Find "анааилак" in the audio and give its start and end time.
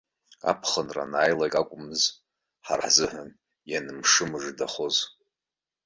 1.05-1.53